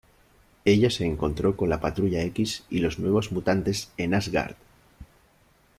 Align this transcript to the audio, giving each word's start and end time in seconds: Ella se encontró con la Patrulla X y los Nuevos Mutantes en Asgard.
Ella 0.65 0.89
se 0.89 1.05
encontró 1.05 1.55
con 1.55 1.69
la 1.69 1.79
Patrulla 1.79 2.23
X 2.23 2.63
y 2.71 2.79
los 2.79 2.97
Nuevos 2.97 3.31
Mutantes 3.31 3.91
en 3.97 4.15
Asgard. 4.15 4.55